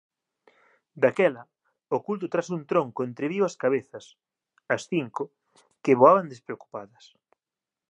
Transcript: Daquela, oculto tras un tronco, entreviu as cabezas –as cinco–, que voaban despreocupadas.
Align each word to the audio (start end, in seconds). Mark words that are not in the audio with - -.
Daquela, 1.03 1.43
oculto 1.97 2.25
tras 2.33 2.47
un 2.55 2.61
tronco, 2.71 2.99
entreviu 3.09 3.43
as 3.45 3.57
cabezas 3.63 4.05
–as 4.09 4.81
cinco–, 4.91 5.31
que 5.83 5.97
voaban 6.01 6.29
despreocupadas. 6.31 7.05